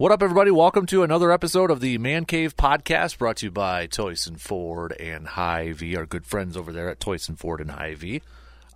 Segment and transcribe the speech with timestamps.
[0.00, 0.50] What up, everybody?
[0.50, 4.92] Welcome to another episode of the Man Cave Podcast brought to you by Toycen Ford
[4.92, 8.22] and Hy-Vee, our good friends over there at Toycen Ford and Hy-Vee.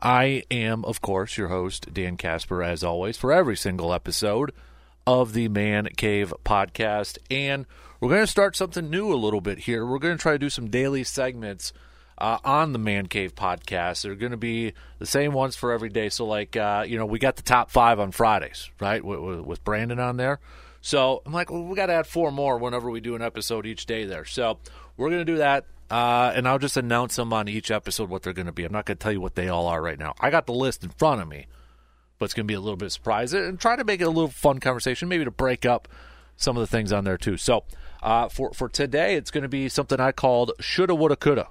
[0.02, 4.52] I am, of course, your host, Dan Casper, as always, for every single episode
[5.06, 7.16] of the Man Cave Podcast.
[7.30, 7.64] And
[8.00, 9.86] we're going to start something new a little bit here.
[9.86, 11.72] We're going to try to do some daily segments
[12.18, 14.02] uh, on the Man Cave Podcast.
[14.02, 16.10] They're going to be the same ones for every day.
[16.10, 19.64] So, like, uh, you know, we got the top five on Fridays, right, with, with
[19.64, 20.38] Brandon on there.
[20.84, 23.64] So I'm like, well, we got to add four more whenever we do an episode
[23.64, 24.26] each day there.
[24.26, 24.58] So
[24.98, 25.64] we're going to do that.
[25.90, 28.64] Uh, and I'll just announce them on each episode what they're going to be.
[28.64, 30.14] I'm not going to tell you what they all are right now.
[30.20, 31.46] I got the list in front of me,
[32.18, 34.04] but it's going to be a little bit of surprise and try to make it
[34.04, 35.88] a little fun conversation, maybe to break up
[36.36, 37.38] some of the things on there too.
[37.38, 37.64] So
[38.02, 41.48] uh, for for today, it's going to be something I called shoulda, woulda, coulda,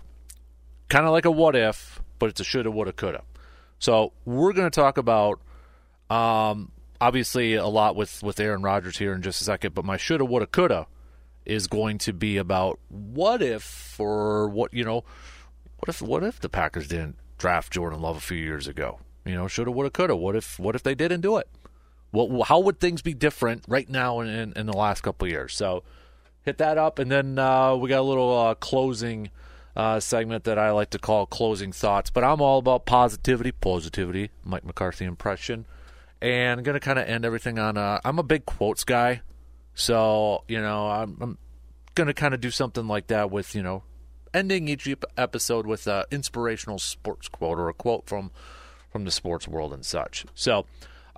[0.89, 3.23] kind of like a what if, but it's a shoulda, woulda, coulda.
[3.79, 5.41] So we're going to talk about
[6.11, 6.71] um,
[7.03, 10.23] obviously a lot with with Aaron Rodgers here in just a second, but my shoulda,
[10.23, 10.87] woulda, coulda
[11.45, 15.03] is going to be about what if or what you know,
[15.79, 18.99] what if what if the Packers didn't draft Jordan Love a few years ago?
[19.25, 20.15] You know, shoulda, woulda, coulda.
[20.15, 21.49] What if what if they didn't do it?
[22.11, 25.53] What how would things be different right now in in, in the last couple years?
[25.53, 25.83] So
[26.43, 29.29] hit that up, and then uh, we got a little uh, closing.
[29.75, 34.29] Uh, segment that I like to call closing thoughts, but I'm all about positivity, positivity,
[34.45, 35.65] Mike McCarthy impression
[36.23, 37.77] and I'm to kind of end everything on.
[37.77, 39.21] i I'm a big quotes guy,
[39.75, 41.37] so you know I'm, I'm
[42.07, 43.83] to kind of do something like that with you know
[44.33, 48.31] ending each episode with an inspirational sports quote or a quote from
[48.89, 50.25] from the sports world and such.
[50.33, 50.65] So,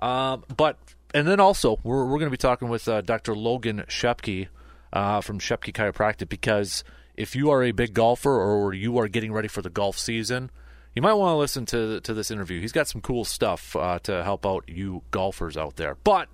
[0.00, 0.76] um, but
[1.14, 3.36] and then also we're we're going to be talking with uh, Dr.
[3.36, 4.48] Logan Scheppke
[4.92, 6.82] uh, from Scheppke Chiropractic because
[7.14, 10.50] if you are a big golfer or you are getting ready for the golf season
[10.96, 12.58] you might want to listen to to this interview.
[12.58, 15.94] He's got some cool stuff uh, to help out you golfers out there.
[16.02, 16.28] But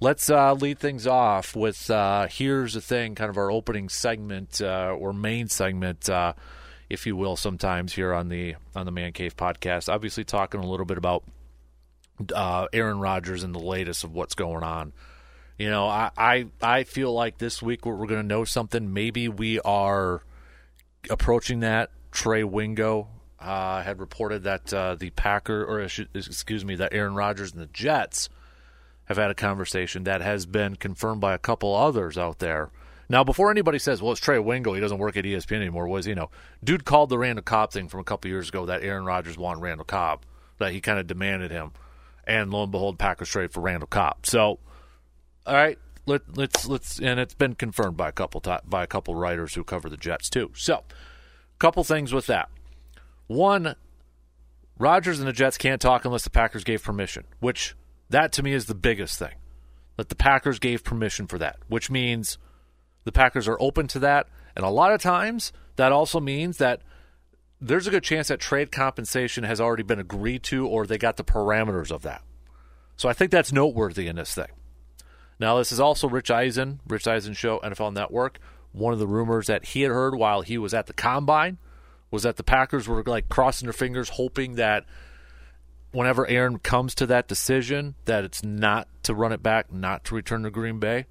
[0.00, 4.60] let's uh, lead things off with uh, here's the thing, kind of our opening segment
[4.60, 6.32] uh, or main segment, uh,
[6.90, 9.88] if you will, sometimes here on the on the Man Cave podcast.
[9.88, 11.22] Obviously, talking a little bit about
[12.34, 14.92] uh, Aaron Rodgers and the latest of what's going on.
[15.56, 18.92] You know, I I, I feel like this week we're, we're going to know something.
[18.92, 20.24] Maybe we are
[21.08, 21.90] approaching that.
[22.10, 23.06] Trey Wingo
[23.40, 27.66] uh, had reported that uh, the Packer, or excuse me, that Aaron Rodgers and the
[27.66, 28.28] Jets
[29.04, 32.70] have had a conversation that has been confirmed by a couple others out there.
[33.08, 36.06] Now, before anybody says, "Well, it's Trey Wingo, he doesn't work at ESPN anymore," was
[36.06, 36.30] you know,
[36.62, 39.62] dude called the Randall Cobb thing from a couple years ago that Aaron Rodgers wanted
[39.62, 40.24] Randall Cobb,
[40.58, 41.70] that he kind of demanded him,
[42.26, 44.26] and lo and behold, Packers trade for Randall Cobb.
[44.26, 44.58] So,
[45.46, 49.14] all right, let, let's, let's and it's been confirmed by a couple by a couple
[49.14, 50.50] writers who cover the Jets too.
[50.54, 50.82] So,
[51.58, 52.50] couple things with that.
[53.28, 53.76] One,
[54.78, 57.76] Rodgers and the Jets can't talk unless the Packers gave permission, which
[58.10, 59.34] that to me is the biggest thing.
[59.96, 62.38] That the Packers gave permission for that, which means
[63.04, 64.28] the Packers are open to that.
[64.56, 66.82] And a lot of times that also means that
[67.60, 71.16] there's a good chance that trade compensation has already been agreed to or they got
[71.16, 72.22] the parameters of that.
[72.96, 74.48] So I think that's noteworthy in this thing.
[75.40, 78.38] Now, this is also Rich Eisen, Rich Eisen Show, NFL Network.
[78.72, 81.58] One of the rumors that he had heard while he was at the combine
[82.10, 84.84] was that the Packers were like crossing their fingers, hoping that
[85.92, 90.14] whenever Aaron comes to that decision, that it's not to run it back, not to
[90.14, 91.06] return to Green Bay.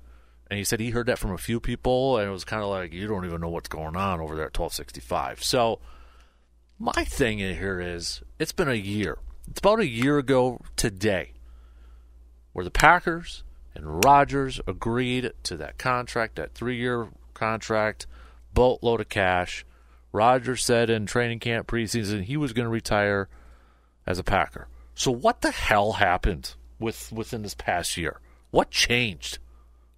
[0.50, 2.70] And he said he heard that from a few people, and it was kind of
[2.70, 5.44] like you don't even know what's going on over there at 1265.
[5.44, 5.80] So
[6.80, 9.18] my thing in here is it's been a year.
[9.50, 11.34] It's about a year ago today
[12.54, 13.44] where the Packers
[13.76, 18.08] and Rodgers agreed to that contract, that three-year contract,
[18.54, 19.66] boatload of cash
[20.12, 23.28] Rodgers said in training camp preseason he was going to retire
[24.06, 24.68] as a Packer.
[24.96, 28.20] So what the hell happened with within this past year?
[28.52, 29.40] What changed?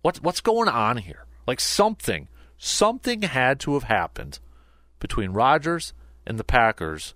[0.02, 1.26] What what's going on here?
[1.48, 2.28] Like something
[2.58, 4.40] something had to have happened
[5.00, 5.94] between Rodgers
[6.26, 7.14] and the Packers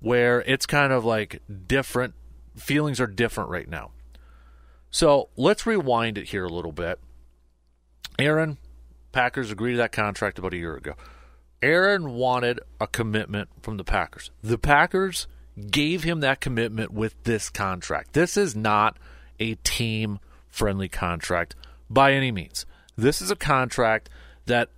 [0.00, 2.14] where it's kind of like different
[2.56, 3.90] feelings are different right now.
[4.90, 6.98] So let's rewind it here a little bit.
[8.18, 8.58] Aaron,
[9.12, 10.94] Packers agreed to that contract about a year ago.
[11.62, 14.30] Aaron wanted a commitment from the Packers.
[14.42, 15.26] The Packers
[15.70, 18.12] gave him that commitment with this contract.
[18.12, 18.96] This is not
[19.40, 21.54] a team friendly contract
[21.90, 22.64] by any means.
[22.96, 24.08] This is a contract
[24.46, 24.70] that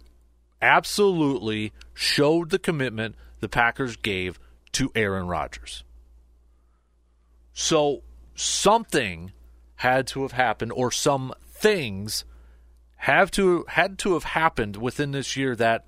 [0.62, 4.38] absolutely showed the commitment the Packers gave
[4.72, 5.84] to Aaron Rodgers.
[7.52, 8.02] So
[8.34, 9.32] something
[9.76, 12.24] had to have happened or some things
[12.96, 15.86] have to had to have happened within this year that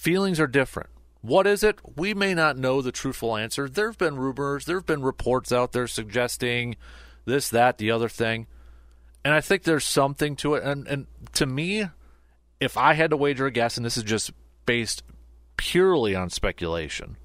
[0.00, 0.88] feelings are different.
[1.20, 1.78] What is it?
[1.96, 3.68] We may not know the truthful answer.
[3.68, 6.76] There have been rumors, there have been reports out there suggesting
[7.26, 8.46] this, that, the other thing.
[9.22, 10.64] And I think there's something to it.
[10.64, 11.84] And, and to me,
[12.58, 14.32] if I had to wager a guess, and this is just
[14.64, 15.02] based
[15.58, 17.18] purely on speculation,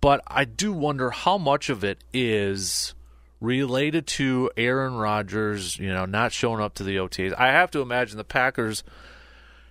[0.00, 2.94] but I do wonder how much of it is
[3.40, 7.38] related to Aaron Rodgers, you know, not showing up to the OTAs.
[7.38, 8.82] I have to imagine the Packers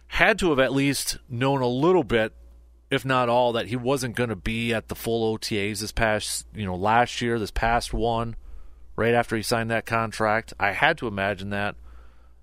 [0.08, 2.34] had to have at least known a little bit,
[2.90, 6.46] if not all, that he wasn't going to be at the full OTAs this past,
[6.54, 8.36] you know, last year, this past one,
[8.96, 10.54] right after he signed that contract.
[10.60, 11.76] I had to imagine that.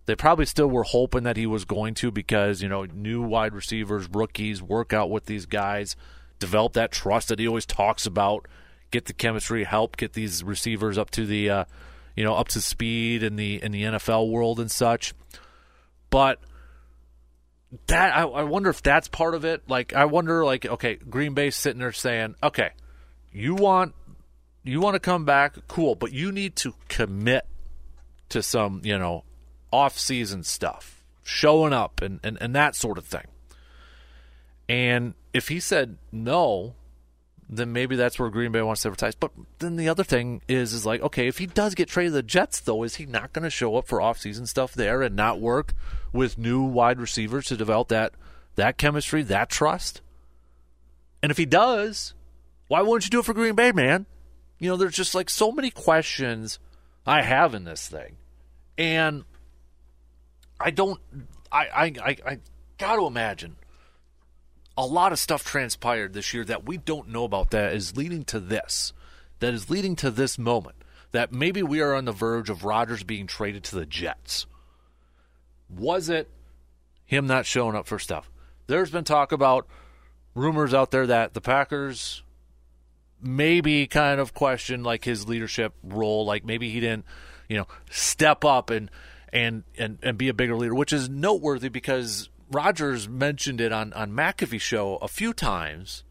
[0.04, 3.54] They probably still were hoping that he was going to because, you know, new wide
[3.54, 5.94] receivers, rookies, work out with these guys,
[6.40, 8.48] develop that trust that he always talks about
[8.92, 11.64] get the chemistry, help get these receivers up to the, uh,
[12.16, 15.14] you know, up to speed in the in the NFL world and such.
[16.10, 16.38] But
[17.86, 19.68] that I, I wonder if that's part of it.
[19.68, 22.70] Like I wonder, like okay, Green Bay sitting there saying, okay,
[23.32, 23.94] you want
[24.64, 27.46] you want to come back, cool, but you need to commit
[28.28, 29.24] to some, you know,
[29.72, 33.26] off season stuff, showing up and, and, and that sort of thing.
[34.68, 36.74] And if he said no,
[37.58, 39.14] then maybe that's where Green Bay wants to advertise.
[39.14, 42.14] But then the other thing is, is like, okay, if he does get traded to
[42.14, 45.14] the Jets, though, is he not going to show up for offseason stuff there and
[45.14, 45.74] not work
[46.14, 48.14] with new wide receivers to develop that
[48.54, 50.00] that chemistry, that trust?
[51.22, 52.14] And if he does,
[52.68, 54.06] why wouldn't you do it for Green Bay, man?
[54.58, 56.58] You know, there's just like so many questions
[57.06, 58.16] I have in this thing,
[58.78, 59.24] and
[60.58, 60.98] I don't,
[61.50, 62.38] I, I, I, I
[62.78, 63.56] got to imagine
[64.76, 68.24] a lot of stuff transpired this year that we don't know about that is leading
[68.24, 68.92] to this,
[69.40, 70.76] that is leading to this moment,
[71.12, 74.46] that maybe we are on the verge of Rodgers being traded to the Jets.
[75.68, 76.28] Was it
[77.04, 78.30] him not showing up for stuff?
[78.66, 79.66] There's been talk about
[80.34, 82.22] rumors out there that the Packers
[83.20, 87.04] maybe kind of question like his leadership role, like maybe he didn't,
[87.48, 88.90] you know, step up and
[89.32, 93.92] and and, and be a bigger leader, which is noteworthy because Rodgers mentioned it on
[93.94, 96.04] on McAfee show a few times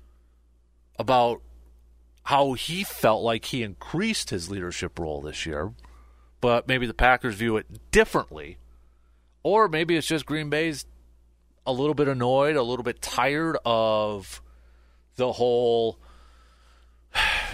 [0.97, 1.41] about
[2.23, 5.73] how he felt like he increased his leadership role this year,
[6.39, 8.57] but maybe the Packers view it differently,
[9.43, 10.85] or maybe it's just Green Bay's
[11.65, 14.41] a little bit annoyed, a little bit tired of
[15.15, 15.99] the whole.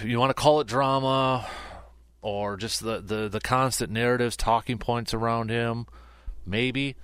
[0.04, 1.48] You want to call it drama,
[2.22, 5.86] or just the the the constant narratives, talking points around him,
[6.46, 6.96] maybe.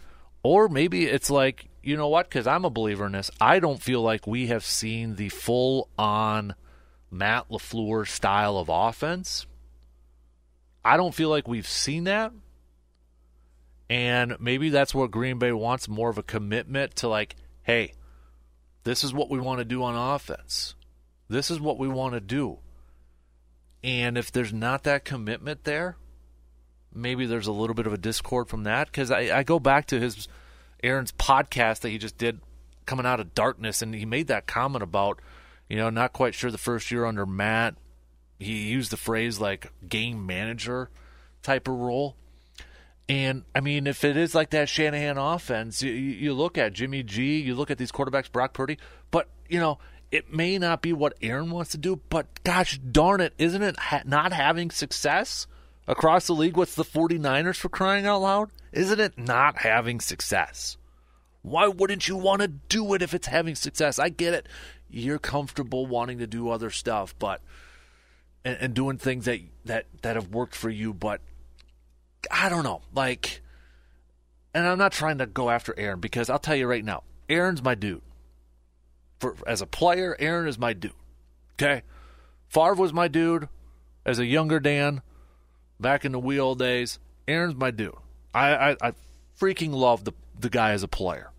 [0.43, 2.29] Or maybe it's like you know what?
[2.29, 3.31] Because I'm a believer in this.
[3.41, 6.55] I don't feel like we have seen the full on
[7.11, 9.47] Matt LaFleur style of offense.
[10.85, 12.33] I don't feel like we've seen that.
[13.89, 17.93] And maybe that's what Green Bay wants more of a commitment to, like, hey,
[18.85, 20.75] this is what we want to do on offense.
[21.29, 22.59] This is what we want to do.
[23.83, 25.97] And if there's not that commitment there,
[26.93, 28.87] maybe there's a little bit of a discord from that.
[28.87, 30.29] Because I, I go back to his
[30.85, 32.41] Aaron's podcast that he just did
[32.87, 35.19] coming out of darkness, and he made that comment about,
[35.69, 37.77] you know, not quite sure the first year under Matt.
[38.39, 40.91] He used the phrase like game manager
[41.43, 42.17] type of role.
[43.09, 47.03] And I mean, if it is like that Shanahan offense, you, you look at Jimmy
[47.03, 48.79] G, you look at these quarterbacks, Brock Purdy,
[49.11, 49.79] but you know,
[50.11, 53.79] it may not be what Aaron wants to do, but gosh darn it, isn't it
[53.79, 55.47] ha- not having success
[55.87, 56.57] across the league?
[56.57, 58.51] What's the 49ers for crying out loud?
[58.75, 60.77] Isn't it not having success?
[61.43, 64.01] Why wouldn't you want to do it if it's having success?
[64.01, 64.49] I get it.
[64.91, 67.41] You're comfortable wanting to do other stuff, but
[68.45, 71.21] and, and doing things that that that have worked for you, but
[72.31, 72.83] I don't know.
[72.93, 73.43] Like
[74.53, 77.63] and I'm not trying to go after Aaron because I'll tell you right now, Aaron's
[77.63, 78.03] my dude.
[79.21, 80.93] For as a player, Aaron is my dude.
[81.55, 81.83] Okay?
[82.49, 83.49] Favre was my dude
[84.05, 85.01] as a younger Dan
[85.79, 86.99] back in the wheel days.
[87.29, 87.95] Aaron's my dude.
[88.35, 88.93] I, I, I
[89.39, 91.31] freaking love the the guy as a player.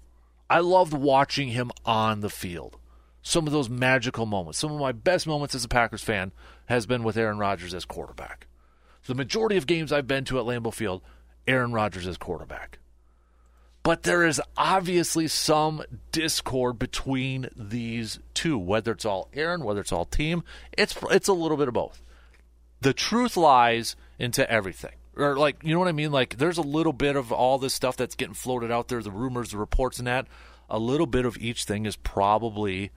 [0.50, 2.78] I loved watching him on the field.
[3.22, 6.32] Some of those magical moments, some of my best moments as a Packers fan
[6.68, 8.48] has been with Aaron Rodgers as quarterback.
[9.08, 11.02] The majority of games I've been to at Lambeau Field,
[11.48, 12.80] Aaron Rodgers as quarterback.
[13.84, 19.92] But there is obviously some discord between these two, whether it's all Aaron, whether it's
[19.92, 20.44] all team.
[20.76, 22.02] It's it's a little bit of both.
[22.82, 24.96] The truth lies into everything.
[25.18, 26.12] Or like you know what I mean?
[26.12, 29.12] Like there's a little bit of all this stuff that's getting floated out there, the
[29.12, 30.28] rumors, the reports and that.
[30.70, 32.92] A little bit of each thing is probably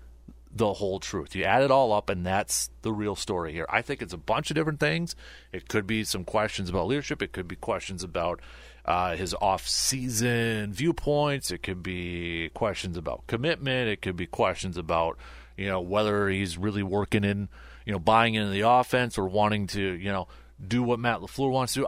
[0.50, 1.34] the whole truth.
[1.34, 3.66] You add it all up, and that's the real story here.
[3.68, 5.14] I think it's a bunch of different things.
[5.52, 7.22] It could be some questions about leadership.
[7.22, 8.40] It could be questions about
[8.84, 11.50] uh, his off-season viewpoints.
[11.50, 13.88] It could be questions about commitment.
[13.88, 15.18] It could be questions about
[15.56, 17.48] you know whether he's really working in
[17.84, 20.26] you know buying into the offense or wanting to you know
[20.66, 21.80] do what Matt LaFleur wants to.
[21.80, 21.86] do.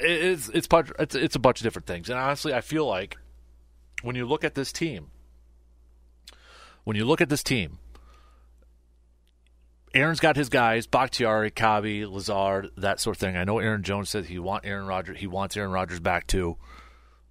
[0.00, 0.68] It's it's
[0.98, 3.18] it's it's a bunch of different things, and honestly, I feel like
[4.02, 5.10] when you look at this team,
[6.84, 7.78] when you look at this team,
[9.94, 13.36] Aaron's got his guys, Bakhtiari, Kabi, Lazard, that sort of thing.
[13.36, 16.56] I know Aaron Jones said he want Aaron Rodgers he wants Aaron Rodgers back too.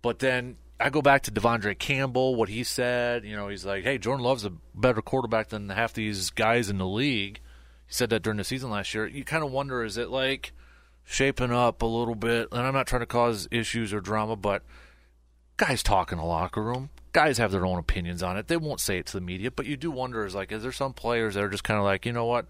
[0.02, 3.84] But then I go back to De'Vondre Campbell, what he said, you know, he's like,
[3.84, 7.40] Hey, Jordan Love's a better quarterback than half these guys in the league.
[7.88, 9.06] He said that during the season last year.
[9.06, 10.54] You kind of wonder, is it like
[11.04, 12.50] shaping up a little bit?
[12.52, 14.64] And I'm not trying to cause issues or drama, but
[15.58, 16.90] guys talk in the locker room.
[17.14, 18.48] Guys have their own opinions on it.
[18.48, 20.72] They won't say it to the media, but you do wonder is like, is there
[20.72, 22.46] some players that are just kind of like, you know what?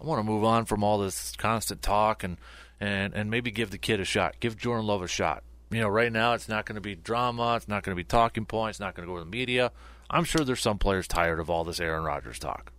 [0.00, 2.38] I want to move on from all this constant talk and,
[2.80, 4.36] and, and maybe give the kid a shot.
[4.38, 5.42] Give Jordan Love a shot.
[5.70, 7.56] You know, right now it's not going to be drama.
[7.56, 8.76] It's not going to be talking points.
[8.76, 9.72] It's Not going to go to the media.
[10.08, 12.72] I'm sure there's some players tired of all this Aaron Rodgers talk.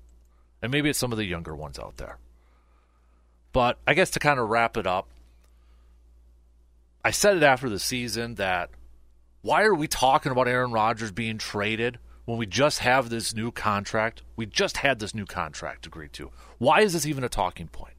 [0.61, 2.17] And maybe it's some of the younger ones out there.
[3.51, 5.07] But I guess to kind of wrap it up,
[7.03, 8.69] I said it after the season that
[9.41, 13.51] why are we talking about Aaron Rodgers being traded when we just have this new
[13.51, 14.21] contract?
[14.35, 16.31] We just had this new contract agreed to.
[16.57, 17.93] Why is this even a talking point?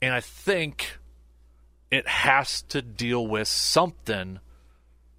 [0.00, 0.98] And I think
[1.90, 4.40] it has to deal with something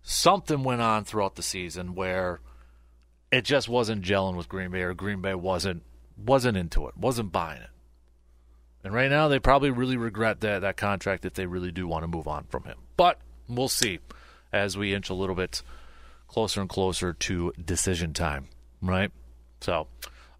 [0.02, 2.42] something went on throughout the season where
[3.32, 5.84] it just wasn't gelling with Green Bay or Green Bay wasn't
[6.18, 7.70] wasn't into it, wasn't buying it.
[8.84, 12.04] And right now they probably really regret that that contract if they really do want
[12.04, 12.78] to move on from him.
[12.98, 14.00] But we'll see
[14.52, 15.62] as we inch a little bit
[16.28, 18.48] closer and closer to decision time,
[18.82, 19.12] right?
[19.62, 19.88] So,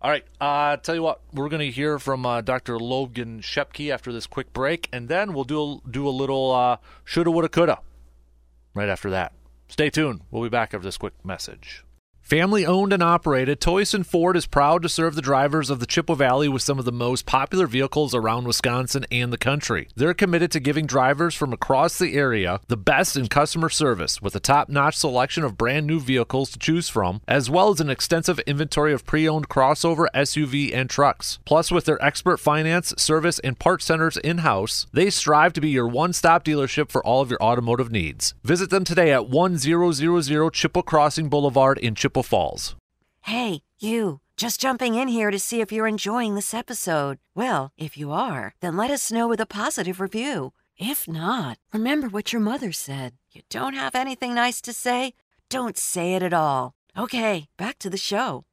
[0.02, 0.26] all right.
[0.42, 2.78] Uh, tell you what, we're going to hear from uh, Dr.
[2.78, 6.78] Logan Scheppke after this quick break, and then we'll do a, do a little uh,
[7.06, 7.80] shoulda, woulda, coulda
[8.74, 9.34] right after that.
[9.68, 10.22] Stay tuned.
[10.30, 11.84] We'll be back after this quick message.
[12.24, 16.16] Family owned and operated, Toycen Ford is proud to serve the drivers of the Chippewa
[16.16, 19.90] Valley with some of the most popular vehicles around Wisconsin and the country.
[19.98, 24.38] They're committed to giving drivers from across the area the best in customer service with
[24.38, 27.90] a top notch selection of brand new vehicles to choose from, as well as an
[27.90, 31.40] extensive inventory of pre owned crossover, SUV, and trucks.
[31.44, 35.70] Plus, with their expert finance, service, and part centers in house, they strive to be
[35.70, 38.34] your one stop dealership for all of your automotive needs.
[38.46, 42.76] Visit them today at 1000 Chippewa Crossing Boulevard in Chippewa Falls.
[43.22, 44.20] Hey, you.
[44.36, 47.20] Just jumping in here to see if you're enjoying this episode.
[47.34, 50.54] Well, if you are, then let us know with a positive review.
[50.78, 53.14] If not, remember what your mother said.
[53.32, 55.14] You don't have anything nice to say?
[55.50, 56.74] Don't say it at all.
[56.98, 58.44] Okay, back to the show.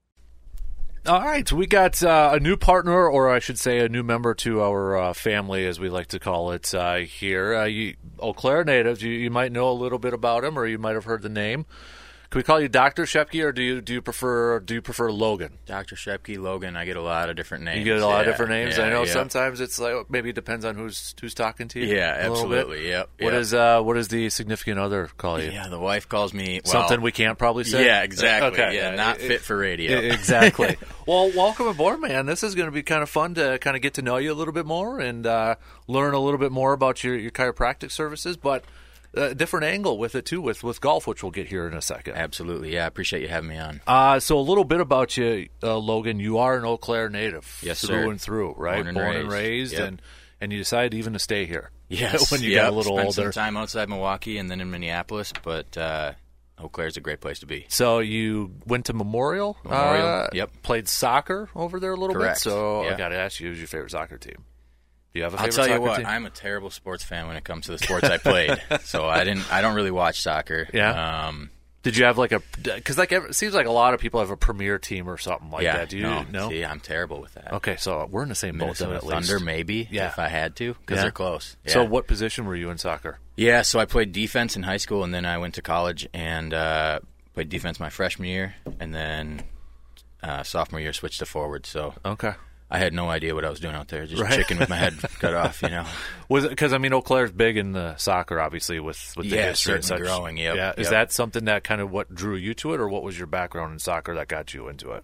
[1.06, 4.34] All right, we got uh, a new partner, or I should say, a new member
[4.34, 7.54] to our uh, family, as we like to call it uh, here.
[7.54, 10.66] Uh, you, Eau Claire natives, you, you might know a little bit about him, or
[10.66, 11.64] you might have heard the name.
[12.30, 15.10] Can we call you Doctor Scheppke, or do you do you prefer do you prefer
[15.10, 15.58] Logan?
[15.66, 15.96] Dr.
[15.96, 16.76] Scheppke, Logan.
[16.76, 17.80] I get a lot of different names.
[17.80, 18.78] You get a lot of different names.
[18.78, 19.12] yeah, I know yeah.
[19.12, 21.92] sometimes it's like maybe it depends on who's who's talking to you.
[21.92, 22.58] Yeah, a little bit.
[22.58, 22.88] absolutely.
[22.88, 23.10] Yep.
[23.18, 23.40] What yep.
[23.40, 25.50] is uh what does the significant other call you?
[25.50, 27.84] Yeah, the wife calls me well, Something we can't probably say.
[27.84, 28.62] Yeah, exactly.
[28.62, 28.76] Okay.
[28.76, 29.98] Yeah, not It- fit for radio.
[29.98, 30.76] it- exactly.
[31.08, 32.26] well, welcome aboard, man.
[32.26, 34.32] This is going to be kind of fun to kind of get to know you
[34.32, 35.56] a little bit more and uh,
[35.88, 38.64] learn a little bit more about your, your chiropractic services, but
[39.14, 41.82] a different angle with it too, with with golf, which we'll get here in a
[41.82, 42.14] second.
[42.16, 42.74] Absolutely.
[42.74, 43.80] Yeah, I appreciate you having me on.
[43.86, 46.20] Uh, so a little bit about you, uh, Logan.
[46.20, 48.10] You are an Eau Claire native, Yes, through sir.
[48.10, 48.84] and through, right?
[48.84, 49.82] Born and raised, Yep.
[49.88, 50.02] and
[50.40, 51.70] and you decided even to stay here.
[51.92, 52.66] Yes, when you yep.
[52.66, 53.32] got a little Spent older.
[53.32, 56.12] some time outside Milwaukee and then in Minneapolis, but uh,
[56.56, 57.66] Eau Claire's a great place to be.
[57.68, 59.56] So you went to Memorial.
[59.64, 60.52] Memorial, uh, yep.
[60.62, 62.42] Played soccer over there a little Correct, bit.
[62.42, 64.44] So I got to ask you, who's your favorite soccer team?
[65.12, 66.06] Do you have a I'll favorite tell you what, team?
[66.06, 68.62] I'm a terrible sports fan when it comes to the sports I played.
[68.84, 69.52] so I didn't.
[69.52, 70.68] I don't really watch soccer.
[70.72, 71.26] Yeah?
[71.26, 71.50] Um,
[71.82, 72.40] Did you have like a?
[72.62, 75.50] Because like it seems like a lot of people have a premier team or something
[75.50, 75.78] like yeah.
[75.78, 75.88] that.
[75.88, 76.48] Do you no, know?
[76.50, 77.54] See, I'm terrible with that.
[77.54, 79.28] Okay, so we're in the same boat then Minnesota at least.
[79.30, 79.88] Thunder, maybe.
[79.90, 80.08] Yeah.
[80.08, 81.02] If I had to, because Yeah.
[81.02, 81.56] they're close.
[81.66, 83.18] So what position were you in soccer?
[83.36, 86.54] Yeah, so I played defense in high school, and then I went to college and
[86.54, 87.00] uh,
[87.34, 89.42] played defense my freshman year, and then
[90.22, 91.66] uh, sophomore year switched to forward.
[91.66, 92.34] So Okay.
[92.72, 94.06] I had no idea what I was doing out there.
[94.06, 94.32] Just Right.
[94.32, 95.84] chicken with my head cut off, you know.
[96.28, 99.46] Was because I mean Eau Claire's big in the soccer, obviously with with the Yeah,
[99.48, 99.98] history and such.
[100.00, 100.90] growing, yep, Yeah, is yep.
[100.92, 103.72] that something that kind of what drew you to it, or what was your background
[103.72, 105.02] in soccer that got you into it?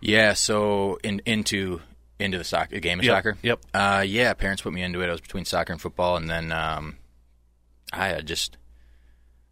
[0.00, 1.80] Yeah, so in, into
[2.18, 3.38] into the soccer game of Yep, soccer.
[3.42, 3.60] yep.
[3.72, 5.08] Uh, yeah, parents put me into it.
[5.08, 6.96] I was between soccer and football, and then um,
[7.92, 8.58] I just.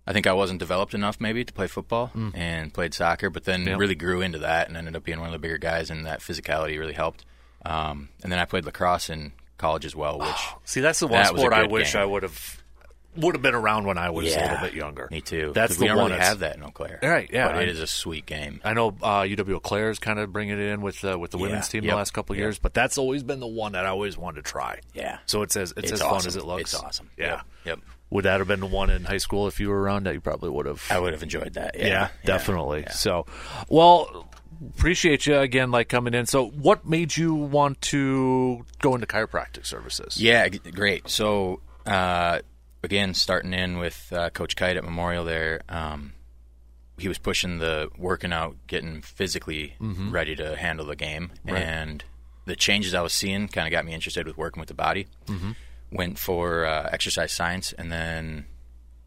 [0.06, 3.62] I think I wasn't developed enough maybe to play football and played soccer, but then
[3.62, 3.66] Mm.
[3.68, 3.78] Yep.
[3.78, 6.18] really grew into that and ended up being one of the bigger guys, and that
[6.20, 7.25] physicality really helped.
[7.64, 11.23] Um, and then I played lacrosse in college as well, which See, that's the one
[11.23, 12.02] That sport I wish game.
[12.02, 12.57] I would have
[13.17, 15.09] would have been around when I was a little bit younger.
[15.11, 15.50] Me too.
[15.52, 16.11] That's the we don't one.
[16.12, 17.00] really have that in Eau Claire.
[17.02, 18.61] Right, yeah, But I- it is a sweet game.
[18.62, 21.33] I know uh, UW Eau Claire is kind of bringing it in with uh, with
[21.33, 22.40] the Yeah, women's team the last couple yep.
[22.43, 24.79] years, but that's always been the one that I always wanted to try.
[24.95, 25.19] Yeah.
[25.26, 26.19] So it's as it's, It's as awesome.
[26.21, 26.73] fun as it looks.
[26.73, 27.11] It's awesome.
[27.19, 27.26] Yeah.
[27.26, 27.40] Yep.
[27.64, 27.79] Yep.
[28.11, 30.05] Would that have been the one in high school if you were around?
[30.07, 30.85] That you probably would have.
[30.88, 31.76] I would have enjoyed that.
[31.79, 32.83] Yeah, Yeah, definitely.
[32.83, 32.90] Yeah.
[32.93, 33.26] So,
[33.69, 34.29] well,
[34.76, 36.26] appreciate you again, like coming in.
[36.26, 40.17] So, what made you want to go into chiropractic services?
[40.21, 41.09] Yeah, g- great.
[41.09, 42.40] So uh,
[42.83, 46.12] again, starting in with uh, Coach Kite at Memorial there, um,
[46.99, 49.75] he was pushing the working out, getting physically
[50.12, 52.05] ready to handle the game, and
[52.47, 55.07] the changes I was seeing kind of got me interested with working with the body.
[55.93, 58.45] Went for uh, exercise science, and then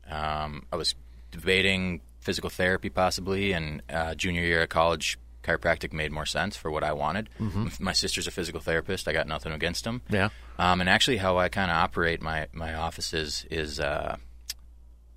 [0.10, 0.95] um, I was
[1.31, 5.17] debating physical therapy possibly, and uh, junior year of college.
[5.43, 7.29] Chiropractic made more sense for what I wanted.
[7.79, 9.07] My sister's a physical therapist.
[9.07, 10.01] I got nothing against them.
[10.09, 10.29] Yeah.
[10.57, 14.15] Um, and actually, how I kind of operate my my offices is uh,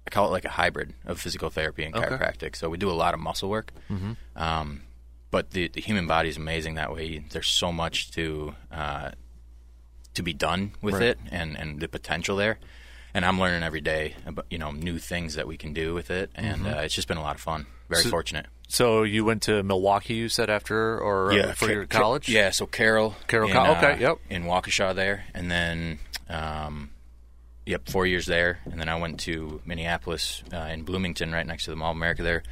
[0.06, 2.06] I call it like a hybrid of physical therapy and Okay.
[2.06, 2.56] chiropractic.
[2.56, 3.72] So we do a lot of muscle work.
[4.34, 4.82] Um,
[5.30, 7.18] but the, the human body is amazing that way.
[7.30, 9.10] There's so much to uh,
[10.14, 11.02] to be done with Right.
[11.10, 12.58] it, and, and the potential there.
[13.12, 16.10] And I'm learning every day about you know new things that we can do with
[16.10, 17.66] it, and uh, it's just been a lot of fun.
[17.88, 18.46] Very So- fortunate.
[18.68, 22.28] So you went to Milwaukee, you said after, or uh, for Ca- your college?
[22.28, 23.14] Yeah, so Carroll.
[23.28, 24.18] Carroll in, Co- okay, uh, yep.
[24.28, 26.90] In Waukesha there, and then, um,
[27.64, 31.64] yep, four years there, and then I went to Minneapolis uh, in Bloomington, right next
[31.66, 32.42] to the Mall of America there.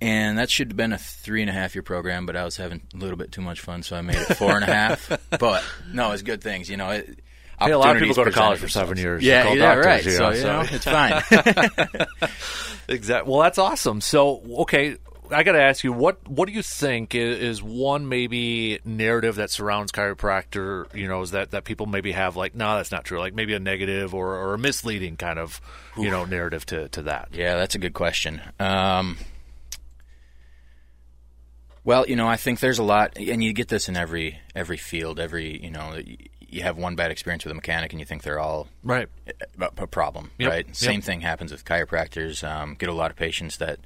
[0.00, 2.58] And that should have been a three and a half year program, but I was
[2.58, 5.10] having a little bit too much fun, so I made it four and a half.
[5.38, 6.90] But no, it's good things, you know.
[6.90, 7.20] It,
[7.58, 9.22] Hey, a lot of people go to college for seven years.
[9.22, 10.04] Yeah, yeah, doctors, right.
[10.04, 12.08] you so know, you so- know, it's fine.
[12.88, 13.30] Exactly.
[13.32, 14.02] Well, that's awesome.
[14.02, 14.96] So, okay,
[15.30, 19.50] I got to ask you what what do you think is one maybe narrative that
[19.50, 20.92] surrounds chiropractor?
[20.94, 23.18] You know, is that that people maybe have like, no, that's not true.
[23.18, 25.60] Like maybe a negative or, or a misleading kind of
[25.96, 27.28] you know narrative to to that.
[27.32, 28.42] Yeah, that's a good question.
[28.60, 29.16] Um,
[31.84, 34.76] well, you know, I think there's a lot, and you get this in every every
[34.78, 35.20] field.
[35.20, 35.98] Every you know,
[36.40, 39.08] you have one bad experience with a mechanic, and you think they're all Right.
[39.60, 40.66] a, a problem, Yep, right?
[40.66, 40.76] yep.
[40.76, 42.42] Same thing happens with chiropractors.
[42.46, 43.80] Um, get a lot of patients that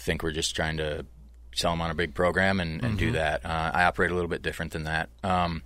[0.00, 1.06] think we're just trying to
[1.54, 2.96] sell them on a big program and, and Mm-hmm.
[2.96, 3.44] do that.
[3.46, 5.08] Uh, I operate a little bit different than that.
[5.22, 5.62] Um,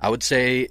[0.00, 0.68] I would say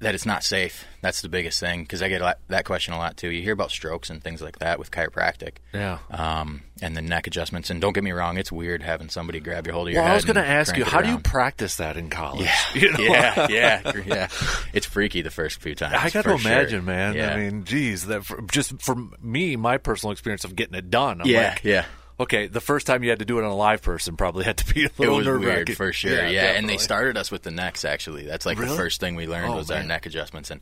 [0.00, 0.86] that it's not safe.
[1.02, 3.28] That's the biggest thing because I get a lot, that question a lot too.
[3.28, 5.56] You hear about strokes and things like that with chiropractic.
[5.74, 5.98] Yeah.
[6.10, 7.68] Um, and the neck adjustments.
[7.68, 10.06] And don't get me wrong, it's weird having somebody grab your hold of your Well,
[10.08, 10.12] head.
[10.12, 12.46] I was going to ask you, how do you practice that in college?
[12.46, 12.98] Yeah, You know?
[13.00, 14.28] yeah, yeah, yeah.
[14.72, 15.94] It's freaky the first few times.
[15.98, 16.50] I got to for sure.
[16.52, 17.14] imagine, man.
[17.14, 17.34] Yeah.
[17.34, 21.20] I mean, geez, that for, just for me, my personal experience of getting it done.
[21.20, 21.84] I'm yeah, like, yeah.
[22.20, 24.58] Okay, the first time you had to do it on a live person probably had
[24.58, 25.54] to be a It little was nerve-wracking.
[25.66, 26.26] weird for sure.
[26.28, 27.84] Yeah, and they started us with the necks.
[27.84, 28.70] Actually, that's like Really?
[28.70, 29.78] the first thing we learned Oh, was man.
[29.78, 30.50] our neck adjustments.
[30.50, 30.60] And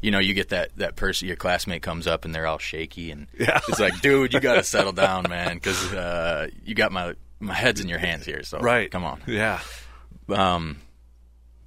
[0.00, 3.10] you know, you get that that person, your classmate comes up and they're all shaky,
[3.10, 3.60] and Yeah.
[3.68, 7.54] it's like, dude, you got to settle down, man, because uh, you got my my
[7.54, 8.42] head's in your hands here.
[8.42, 8.90] So Right.
[8.90, 9.20] come on.
[9.26, 9.60] Yeah.
[10.28, 10.78] Um,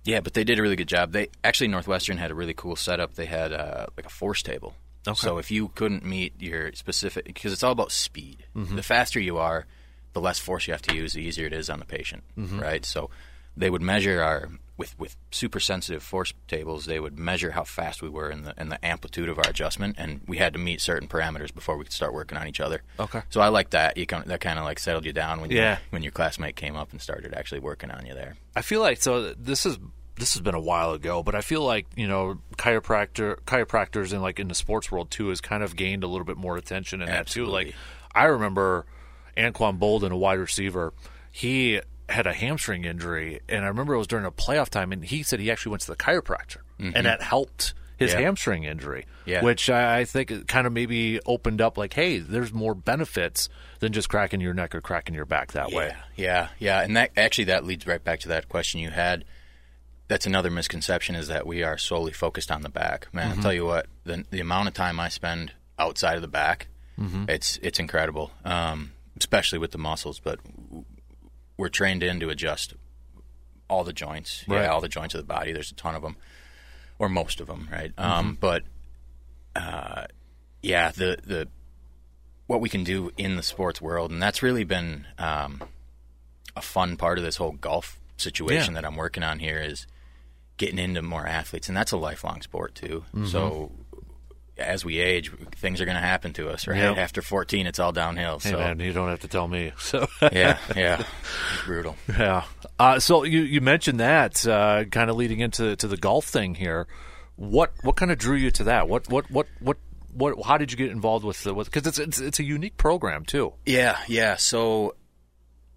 [0.05, 1.11] yeah, but they did a really good job.
[1.11, 3.15] They actually Northwestern had a really cool setup.
[3.15, 4.73] They had uh, like a force table.
[5.07, 5.15] Okay.
[5.15, 8.45] So if you couldn't meet your specific, because it's all about speed.
[8.55, 8.75] Mm-hmm.
[8.75, 9.65] The faster you are,
[10.13, 12.59] the less force you have to use, the easier it is on the patient, Mm-hmm.
[12.59, 12.85] right?
[12.85, 13.09] So
[13.57, 16.85] they would measure our with with super sensitive force tables.
[16.85, 19.95] They would measure how fast we were and the and the amplitude of our adjustment,
[19.99, 22.81] and we had to meet certain parameters before we could start working on each other.
[22.99, 23.21] Okay.
[23.29, 23.97] So I like that.
[23.97, 25.77] You kind that kind of like settled you down when you, Yeah.
[25.91, 28.35] when your classmate came up and started actually working on you there.
[28.55, 29.33] I feel like so.
[29.33, 29.77] This is
[30.17, 34.21] this has been a while ago, but I feel like you know chiropractor chiropractors in
[34.21, 37.01] like in the sports world too has kind of gained a little bit more attention
[37.01, 37.41] in that too.
[37.43, 37.65] Absolutely.
[37.65, 37.75] Like
[38.13, 38.85] I remember
[39.37, 40.93] Anquan Boldin, a wide receiver,
[41.31, 45.03] he had a hamstring injury, and I remember it was during a playoff time, and
[45.03, 48.19] he said he actually went to the chiropractor, and that helped his Mm-hmm.
[48.19, 48.25] Yeah.
[48.25, 49.05] hamstring injury.
[49.25, 49.43] Yeah.
[49.43, 53.47] Which I think kind of maybe opened up like, hey, there's more benefits
[53.79, 55.95] than just cracking your neck or cracking your back that way.
[56.17, 59.23] Yeah, yeah, and that actually that leads right back to that question you had.
[60.13, 63.07] That's another misconception is that we are solely focused on the back.
[63.11, 63.39] Man, Mm-hmm.
[63.39, 66.67] I'll tell you what, the the amount of time I spend outside of the back,
[66.99, 67.25] Mm-hmm.
[67.29, 70.19] it's it's incredible, um, especially with the muscles.
[70.19, 70.39] But
[71.57, 72.75] we're trained in to adjust
[73.67, 74.61] all the joints, Right.
[74.61, 75.51] yeah, all the joints of the body.
[75.51, 76.15] There's a ton of them,
[76.99, 77.91] or most of them, right?
[77.95, 78.11] Mm-hmm.
[78.11, 78.61] Um, but
[79.55, 80.05] uh,
[80.61, 81.47] yeah, the the
[82.45, 85.63] what we can do in the sports world, and that's really been um,
[86.55, 88.81] a fun part of this whole golf situation Yeah.
[88.81, 89.87] that I'm working on here is
[90.63, 93.03] getting into more athletes, and that's a lifelong sport too.
[93.13, 93.25] Mm-hmm.
[93.27, 93.71] So
[94.57, 96.67] as we age, things are going to happen to us.
[96.67, 96.97] Right Yep.
[96.97, 98.39] after 14, it's all downhill.
[98.39, 99.71] Hey so man, you don't have to tell me.
[99.79, 101.03] So yeah, yeah,
[101.65, 101.95] brutal.
[102.07, 102.43] yeah.
[102.79, 106.55] Uh, so you you mentioned that uh, kind of leading into to the golf thing
[106.55, 106.87] here.
[107.35, 108.87] What what kind of drew you to that?
[108.87, 109.77] What what what what
[110.13, 110.35] what?
[110.45, 111.53] How did you get involved with the?
[111.53, 113.53] Because it's, it's it's a unique program too.
[113.65, 114.35] Yeah, yeah.
[114.37, 114.95] So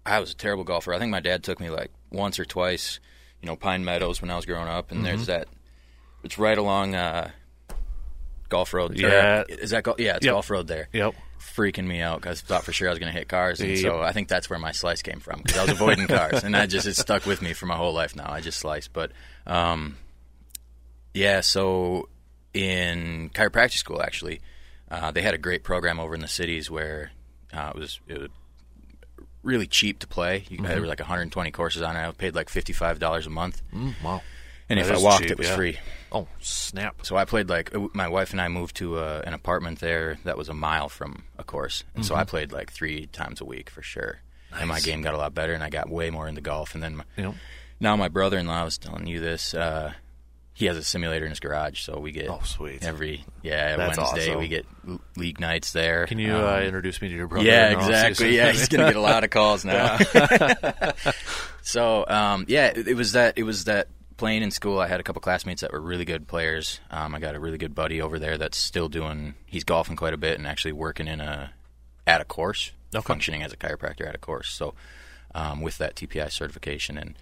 [0.05, 0.93] I was a terrible golfer.
[0.93, 2.99] I think my dad took me like once or twice,
[3.41, 5.05] you know, Pine Meadows when I was growing up, and Mm-hmm.
[5.05, 5.47] there's that.
[6.23, 7.29] It's right along uh,
[8.49, 8.91] Golf Road.
[8.91, 9.43] or- Yeah.
[9.47, 9.83] is that?
[9.83, 10.33] Go- yeah, it's Yep.
[10.33, 10.89] Golf Road there.
[10.93, 11.13] Yep.
[11.39, 13.69] Freaking me out because I thought for sure I was going to hit cars, and
[13.69, 13.79] Yep.
[13.79, 16.55] so I think that's where my slice came from because I was avoiding cars, and
[16.57, 18.29] I just it stuck with me for my whole life now.
[18.31, 19.11] I just slice, but
[19.45, 19.97] um,
[21.13, 21.41] yeah.
[21.41, 22.09] So
[22.53, 24.41] in chiropractic school, actually,
[24.89, 27.11] uh, they had a great program over in the cities where
[27.53, 28.29] uh, it was it was
[29.43, 30.45] really cheap to play.
[30.49, 32.07] You, There were like 120 courses on it.
[32.07, 34.21] I paid like $55 a month, Mm, wow.
[34.69, 35.55] and if I walked, cheap, it was yeah.
[35.55, 35.79] free.
[36.11, 37.05] Oh snap!
[37.05, 40.17] So I played like uh, my wife and I moved to uh, an apartment there
[40.23, 43.45] that was a mile from a course, and so I played like three times a
[43.45, 44.19] week for sure.
[44.57, 46.73] And my game got a lot better, and I got way more into golf.
[46.73, 47.35] And then my, Yep.
[47.81, 49.53] now my brother-in-law was telling you this.
[49.53, 49.93] Uh,
[50.57, 52.83] he has a simulator in his garage, so we get Oh, sweet.
[52.83, 54.39] every yeah That's Wednesday awesome.
[54.39, 54.65] we get
[55.15, 56.07] league nights there.
[56.07, 57.45] Can you Um, uh, introduce me to your brother?
[57.45, 58.35] yeah, exactly.
[58.35, 59.97] Yeah, he's gonna get a lot of calls now.
[61.61, 63.37] so, um, yeah, it, it was that.
[63.37, 64.79] It was that playing in school.
[64.79, 66.79] I had a couple classmates that were really good players.
[66.89, 69.35] Um, I got a really good buddy over there that's still doing.
[69.45, 71.51] He's golfing quite a bit and actually working in a
[72.07, 73.05] at a course, Okay.
[73.05, 74.49] functioning as a chiropractor at a course.
[74.49, 74.73] So,
[75.35, 77.15] um, with that TPI certification, and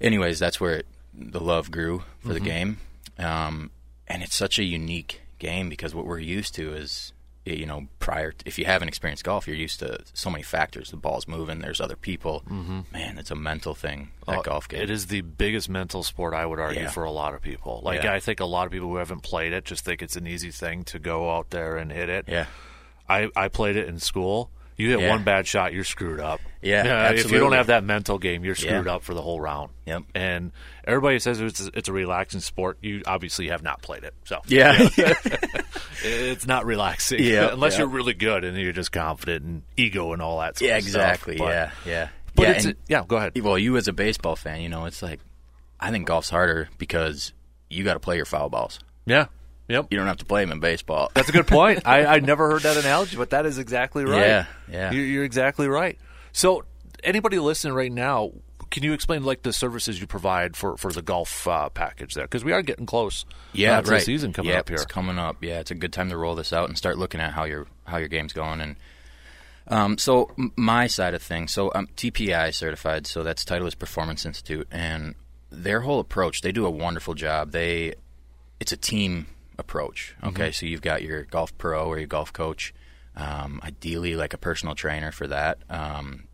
[0.00, 2.78] anyways, that's where it, the love grew for the game.
[3.18, 3.70] Um,
[4.08, 7.12] and it's such a unique game because what we're used to is,
[7.46, 10.90] you know, prior to, if you haven't experienced golf, you're used to so many factors.
[10.90, 11.60] The ball's moving.
[11.60, 12.42] There's other people.
[12.48, 14.10] Man, it's a mental thing.
[14.26, 14.80] That Uh, golf game.
[14.82, 16.90] It is the biggest mental sport I would argue Yeah.
[16.90, 17.80] for a lot of people.
[17.84, 18.12] Like Yeah.
[18.14, 20.50] I think a lot of people who haven't played it just think it's an easy
[20.50, 22.24] thing to go out there and hit it.
[22.28, 22.46] Yeah.
[23.08, 24.50] I, I played it in school.
[24.76, 25.10] You hit Yeah.
[25.10, 26.40] one bad shot, you're screwed up.
[26.60, 28.94] Yeah, if you don't have that mental game, you're screwed Yeah.
[28.94, 29.70] up for the whole round.
[29.86, 30.02] Yep.
[30.14, 30.50] And
[30.84, 32.78] everybody says it's it's a relaxing sport.
[32.82, 34.74] You obviously have not played it, so Yeah.
[36.02, 37.22] it's not relaxing.
[37.22, 37.80] Yeah, unless yeah.
[37.80, 40.60] you're really good and you're just confident and ego and all that.
[40.60, 41.36] Yeah, exactly.
[41.36, 42.08] But- yeah, yeah.
[42.34, 43.04] But yeah, it's and- yeah.
[43.06, 43.38] Go ahead.
[43.40, 45.20] well, you as a baseball fan, you know, it's like
[45.78, 47.32] I think golf's harder because
[47.70, 48.80] you got to play your foul balls.
[49.06, 49.26] Yeah.
[49.68, 49.86] Yep.
[49.90, 51.10] You don't have to play them in baseball.
[51.14, 51.82] That's a good point.
[51.86, 54.20] I, I never heard that analogy, but that is exactly right.
[54.20, 54.92] Yeah, yeah.
[54.92, 55.98] You're, you're exactly right.
[56.32, 56.64] So,
[57.02, 58.32] anybody listening right now,
[58.70, 62.24] can you explain like the services you provide for, for the golf uh, package there?
[62.24, 63.24] Because we are getting close.
[63.52, 63.98] yeah, uh, to right.
[63.98, 64.76] the season coming up here.
[64.76, 65.42] It's coming up.
[65.42, 67.66] Yeah, it's a good time to roll this out and start looking at how your
[67.84, 68.60] how your game's going.
[68.60, 68.76] And
[69.68, 74.26] um, so m- my side of things, so I'm TPI certified, so that's Titleist Performance
[74.26, 75.14] Institute, and
[75.50, 77.52] their whole approach, they do a wonderful job.
[77.52, 77.94] They
[78.60, 79.26] it's a team
[79.58, 80.14] approach.
[80.22, 82.74] Okay, so you've got your golf pro or your golf coach,
[83.16, 86.24] um, ideally like a personal trainer for that, um,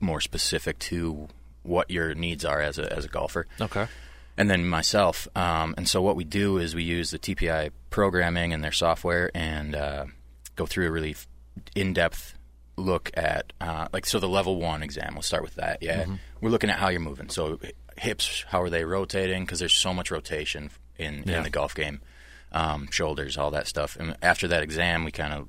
[0.00, 1.28] more specific to
[1.62, 3.86] what your needs are as a as a golfer Okay.
[4.36, 5.28] and then myself.
[5.36, 9.30] Um, and so what we do is we use the TPI programming and their software
[9.34, 10.06] and uh,
[10.56, 11.14] go through a really
[11.74, 12.34] in-depth
[12.76, 15.14] look at uh, like so the level one exam.
[15.14, 15.78] We'll start with that.
[15.82, 16.06] Yeah,
[16.40, 17.28] we're looking at how you're moving.
[17.28, 17.58] So
[17.96, 19.44] hips, how are they rotating?
[19.44, 21.38] Because there's so much rotation in Yeah.
[21.38, 22.00] in the golf game.
[22.52, 23.96] Um, shoulders, all that stuff.
[23.98, 25.48] And after that exam, we kind of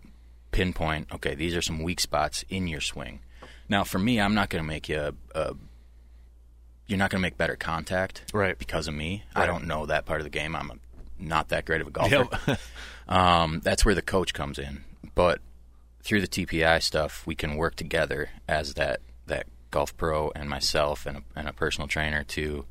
[0.52, 1.08] pinpoint.
[1.14, 3.20] Okay, these are some weak spots in your swing.
[3.68, 5.54] Now, for me, I'm not going to make you a, a
[6.88, 8.58] you're not going to make better contact Right.
[8.58, 9.24] because of me.
[9.36, 10.56] I don't know that part of the game.
[10.56, 10.76] I'm a,
[11.18, 12.58] not that great of a golfer.
[13.08, 14.84] um, that's where the coach comes in.
[15.16, 15.40] But
[16.02, 21.06] through the TPI stuff, we can work together as that that golf pro and myself
[21.06, 22.66] and a, and a personal trainer to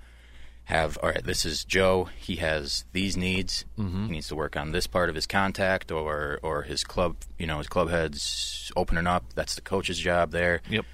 [0.64, 1.24] have all right.
[1.24, 2.08] This is Joe.
[2.16, 3.64] He has these needs.
[3.78, 4.06] Mm-hmm.
[4.06, 7.16] He needs to work on this part of his contact or or his club.
[7.38, 9.24] You know, his club head's opening up.
[9.34, 10.84] That's the coach's job there Yep.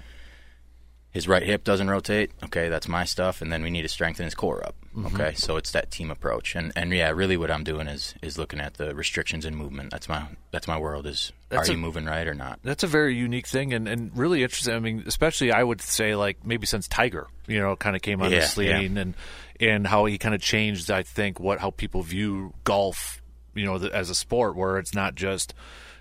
[1.11, 2.31] his right hip doesn't rotate.
[2.43, 4.75] Okay, that's my stuff, and then we need to strengthen his core up.
[4.95, 5.15] Mm-hmm.
[5.15, 8.37] Okay, so it's that team approach, and and yeah, really, what I'm doing is is
[8.39, 9.91] looking at the restrictions in movement.
[9.91, 11.05] That's my that's my world.
[11.05, 12.59] Is That's are a- you moving right or not?
[12.63, 14.73] That's a very unique thing and, and really interesting.
[14.73, 18.19] I mean, especially I would say like maybe since Tiger, you know, kind of came
[18.21, 19.13] on the Yeah, scene and
[19.59, 23.21] and how he kind of changed, I think, what how people view golf,
[23.53, 25.53] you know, the, as a sport where it's not just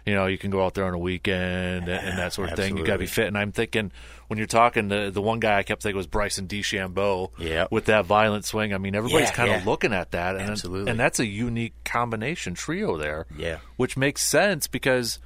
[0.07, 2.57] you know, you can go out there on a weekend and, and that sort of
[2.57, 2.79] thing.
[2.79, 3.07] You got to be Absolutely.
[3.25, 3.27] fit.
[3.27, 3.92] And I'm thinking
[4.29, 7.71] when you're talking, the the one guy I kept thinking was Bryson DeChambeau Yep.
[7.71, 8.73] with that violent swing.
[8.73, 9.68] I mean, everybody's Yeah, kind of yeah.
[9.68, 10.90] looking at that, and Absolutely.
[10.90, 13.27] and that's a unique combination trio there.
[13.37, 13.59] Yeah.
[13.77, 15.18] which makes sense because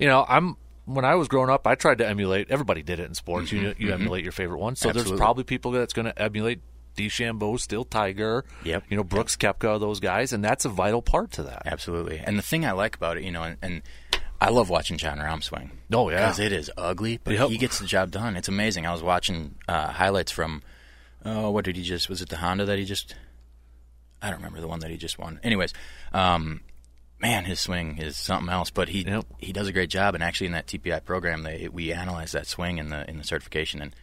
[0.00, 0.56] you know I'm.
[0.86, 2.50] When I was growing up, I tried to emulate.
[2.50, 3.52] Everybody did it in sports.
[3.52, 4.74] You you emulate your favorite one.
[4.74, 6.60] So there's Mm-hmm, probably people that's going to emulate
[6.96, 8.44] DeChambeau, Still Tiger.
[8.64, 8.84] Yep.
[8.88, 11.62] You know Brooks Koepka, those guys, and that's a vital part to that.
[11.66, 12.18] Absolutely.
[12.18, 13.82] And the thing I like about it, you know, and, and
[14.40, 15.70] I love watching Jon Rahm swing.
[15.92, 16.20] Oh, yeah.
[16.26, 17.48] because it is ugly, but Yep.
[17.50, 18.36] he gets the job done.
[18.36, 18.86] It's amazing.
[18.86, 20.62] I was watching uh, highlights from,
[21.24, 22.08] oh, what did he just?
[22.08, 23.14] Was it the Honda that he just?
[24.20, 25.38] I don't remember the one that he just won.
[25.42, 25.72] Anyways,
[26.12, 26.60] um,
[27.20, 28.70] man, his swing is something else.
[28.70, 29.24] But he Yep.
[29.38, 30.14] he does a great job.
[30.14, 33.24] And actually, in that TPI program, they we analyze that swing in the in the
[33.24, 33.94] certification, and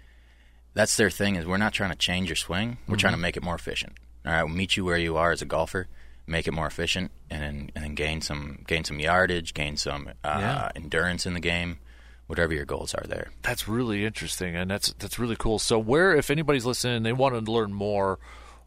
[0.73, 1.35] that's their thing.
[1.35, 2.77] Is we're not trying to change your swing.
[2.87, 3.21] We're trying to Mm-hmm.
[3.21, 3.93] make it more efficient.
[4.25, 5.87] All right, we'll meet you where you are as a golfer,
[6.27, 10.09] make it more efficient, and then and then gain some gain some yardage, gain some
[10.23, 10.69] uh, Yeah.
[10.75, 11.79] endurance in the game.
[12.27, 13.29] Whatever your goals are, there.
[13.41, 15.59] That's really interesting, and that's that's really cool.
[15.59, 18.19] So, where, if anybody's listening, and they want to learn more,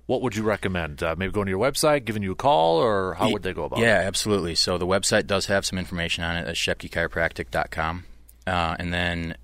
[0.04, 1.02] what would you recommend?
[1.02, 3.64] Uh, maybe going to your website, giving you a call, or how would they go
[3.64, 4.04] about yeah, it?
[4.04, 4.54] absolutely.
[4.54, 8.04] So the website does have some information on it at scheppkechiropractic.com.
[8.46, 9.36] Uh, and then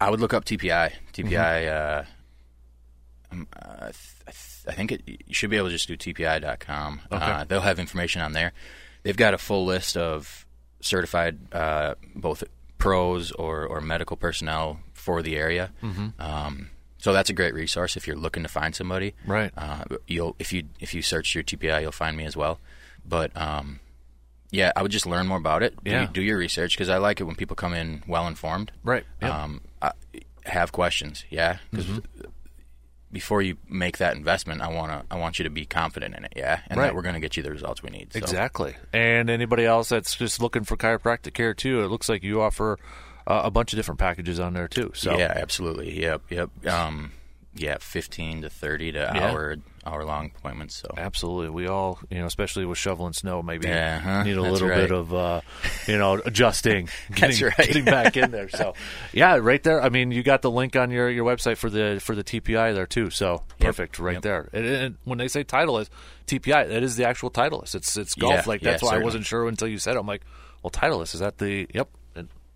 [0.00, 0.92] I would look up TPI.
[1.12, 2.04] TPI, uh,
[3.32, 3.94] um, uh, th-
[4.26, 4.36] I th-
[4.68, 7.00] I think it, you should be able to just do TPI.com.
[7.10, 8.52] Uh, they'll have information on there.
[9.02, 10.46] They've got a full list of
[10.80, 12.44] certified uh, both
[12.78, 15.70] pros or, or medical personnel for the area.
[16.18, 19.14] Um, so that's a great resource if you're looking to find somebody.
[19.26, 19.52] Right.
[19.56, 22.58] Uh, you'll if you if you search your TPI, you'll find me as well.
[23.06, 23.80] But um,
[24.50, 25.74] yeah, I would just learn more about it.
[25.84, 26.08] Yeah.
[26.12, 28.72] do your research because I like it when people come in well informed.
[28.82, 29.04] Right.
[29.22, 29.32] Yep.
[29.32, 29.92] Um, I,
[30.46, 31.24] have questions.
[31.30, 31.58] Yeah.
[31.70, 32.00] Because
[33.12, 36.32] before you make that investment, I wanna I want you to be confident in it.
[36.36, 36.86] Yeah, and Right.
[36.86, 38.12] that we're gonna get you the results we need.
[38.12, 38.18] So.
[38.18, 38.76] Exactly.
[38.92, 42.78] And anybody else that's just looking for chiropractic care too, it looks like you offer
[43.26, 44.92] uh, a bunch of different packages on there too.
[44.94, 46.00] So Yeah, absolutely.
[46.00, 46.66] Yep, yep.
[46.66, 47.12] Um,
[47.54, 49.30] yeah, fifteen to thirty to Yeah.
[49.30, 50.76] hour hour long appointments.
[50.76, 51.48] So Absolutely.
[51.50, 54.22] We all, you know, especially with shoveling snow, maybe Yeah, huh?
[54.24, 54.76] need a That's little right.
[54.82, 55.40] bit of, uh,
[55.88, 57.56] you know, adjusting, getting, right.
[57.56, 58.50] getting back in there.
[58.50, 58.74] So,
[59.14, 59.82] yeah, right there.
[59.82, 62.74] I mean, you got the link on your, your website for the for the TPI
[62.74, 63.08] there too.
[63.10, 64.22] So perfect, right Yep.
[64.22, 64.48] there.
[64.52, 65.88] And, and when they say Titleist,
[66.26, 67.74] TPI, that is the actual Titleist.
[67.74, 68.34] It's it's golf.
[68.34, 69.98] Yeah, like yeah, that's why I wasn't sure until you said it.
[69.98, 70.22] I'm like,
[70.62, 71.88] well, Titleist is that the yep.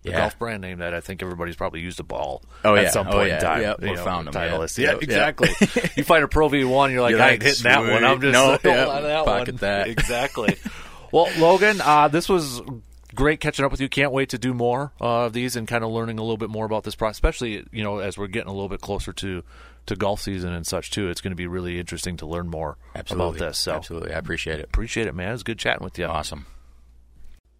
[0.05, 0.19] The Yeah.
[0.19, 2.89] golf brand name that I think everybody's probably used a ball Oh, at yeah.
[2.91, 3.35] some Oh, point yeah.
[3.35, 3.61] in time.
[3.61, 3.81] Yep.
[3.83, 4.49] Or know, found 'em, yeah.
[4.49, 4.77] Titleist.
[4.77, 5.03] Yeah, Yep, yep.
[5.03, 5.49] exactly.
[5.97, 8.03] you find a Pro V1, you're like, You're I like, ain't hitting that one.
[8.05, 9.57] I'm just No, yeah, on to that pocket one.
[9.61, 9.87] that.
[9.95, 10.55] Exactly.
[11.11, 12.61] well, Logan, uh, this was
[13.13, 13.87] great catching up with you.
[13.89, 16.49] Can't wait to do more uh, of these and kind of learning a little bit
[16.49, 19.41] more about this process, especially you know as we're getting a little bit closer to
[19.87, 21.09] to golf season and such too.
[21.09, 23.57] It's going to be really interesting to learn more absolutely, about this.
[23.59, 24.65] So absolutely, I appreciate it.
[24.65, 25.33] appreciate it, man.
[25.33, 26.05] It's good chatting with you.
[26.05, 26.45] Awesome.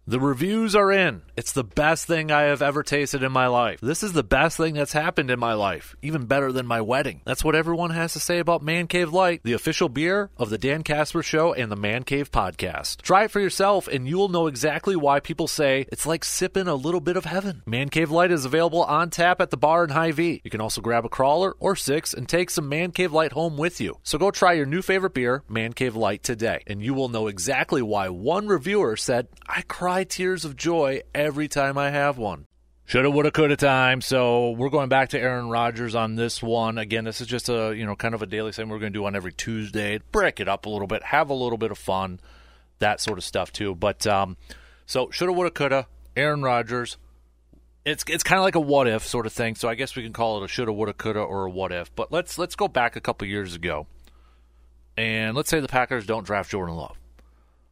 [0.08, 1.22] The reviews are in.
[1.36, 3.80] It's the best thing I have ever tasted in my life.
[3.80, 7.22] This is the best thing that's happened in my life, even better than my wedding.
[7.24, 10.58] That's what everyone has to say about Man Cave Light, the official beer of the
[10.58, 13.02] Dan Casper Show and the Man Cave Podcast.
[13.02, 16.76] Try it for yourself, and you'll know exactly why people say it's like sipping a
[16.76, 17.62] little bit of heaven.
[17.66, 20.40] Man Cave Light is available on tap at the bar in Hy-Vee.
[20.44, 23.56] You can also grab a crawler or six and take some Man Cave Light home
[23.56, 23.98] with you.
[24.04, 27.26] So go try your new favorite beer, Man Cave Light, today, and you will know
[27.26, 29.62] exactly why one reviewer said, I
[29.96, 32.44] cry tears of joy every time I have one.
[32.84, 34.02] Shoulda, woulda, coulda time.
[34.02, 36.76] So we're going back to Aaron Rodgers on this one.
[36.76, 38.98] Again, this is just a you know kind of a daily thing we're going to
[38.98, 40.00] do on every Tuesday.
[40.12, 42.20] Break it up a little bit, have a little bit of fun,
[42.78, 43.74] that sort of stuff too.
[43.74, 44.36] But um,
[44.84, 45.86] so shoulda, woulda, coulda.
[46.14, 46.98] Aaron Rodgers.
[47.86, 49.54] It's it's kind of like a what if sort of thing.
[49.54, 51.94] So I guess we can call it a shoulda, woulda, coulda, or a what if.
[51.96, 53.86] But let's let's go back a couple years ago,
[54.94, 56.98] and let's say the Packers don't draft Jordan Love.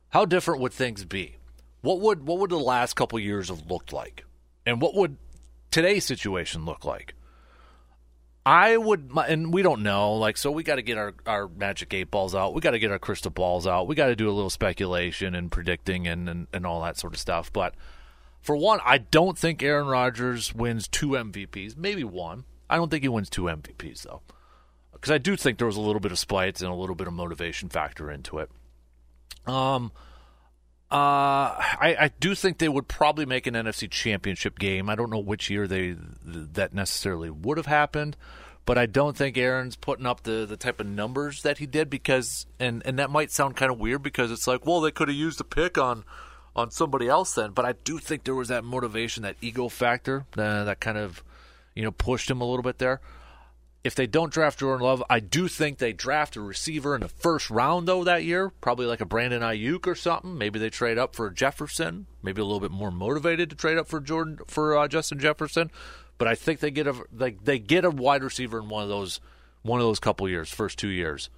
[0.08, 1.36] How different would things be?
[1.84, 4.24] What would what would the last couple years have looked like,
[4.64, 5.18] and what would
[5.70, 7.14] today's situation look like?
[8.46, 10.14] I would, and we don't know.
[10.14, 12.54] Like, so we got to get our, our magic eight balls out.
[12.54, 13.86] We got to get our crystal balls out.
[13.86, 17.12] We got to do a little speculation and predicting and, and, and all that sort
[17.12, 17.52] of stuff.
[17.52, 17.74] But
[18.40, 22.44] for one, I don't think Aaron Rodgers wins two MVPs, maybe one.
[22.70, 24.22] I don't think he wins two MVPs, though.
[24.92, 27.06] Because I do think there was a little bit of spite and a little bit
[27.06, 28.50] of motivation factor into it.
[29.46, 29.92] Um,
[30.94, 34.88] uh, I, I do think they would probably make an NFC Championship game.
[34.88, 38.16] I don't know which year they that necessarily would have happened,
[38.64, 41.90] but I don't think Aaron's putting up the, the type of numbers that he did
[41.90, 45.08] because and and that might sound kind of weird because it's like, well, they could
[45.08, 46.04] have used a pick on
[46.54, 50.26] on somebody else then, but I do think there was that motivation, that ego factor
[50.38, 51.24] uh, that kind of
[51.74, 53.00] you know pushed him a little bit there.
[53.84, 57.08] If they don't draft Jordan Love, I do think they draft a receiver in the
[57.08, 60.38] first round though that year, probably like a Brandon Aiyuk or something.
[60.38, 63.86] Maybe they trade up for Jefferson, maybe a little bit more motivated to trade up
[63.86, 65.70] for Jordan for uh, Justin Jefferson.
[66.16, 68.88] But I think they get a like they get a wide receiver in one of
[68.88, 69.20] those
[69.62, 71.28] one of those couple years, first two years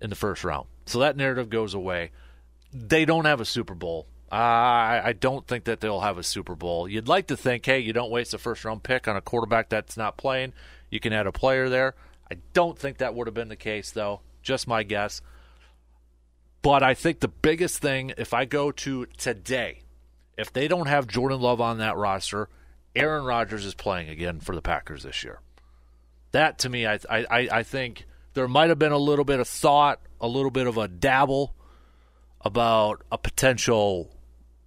[0.00, 0.66] in the first round.
[0.86, 2.10] So that narrative goes away.
[2.72, 4.08] They don't have a Super Bowl.
[4.32, 6.88] I I don't think that they'll have a Super Bowl.
[6.88, 9.68] You'd like to think, hey, you don't waste a first round pick on a quarterback
[9.68, 10.54] that's not playing.
[10.92, 11.94] You can add a player there.
[12.30, 14.20] I don't think that would have been the case, though.
[14.42, 15.22] Just my guess.
[16.60, 19.80] But I think the biggest thing, if I go to today,
[20.36, 22.50] if they don't have Jordan Love on that roster,
[22.94, 25.40] Aaron Rodgers is playing again for the Packers this year.
[26.32, 29.48] That to me, I I, I think there might have been a little bit of
[29.48, 31.54] thought, a little bit of a dabble
[32.42, 34.10] about a potential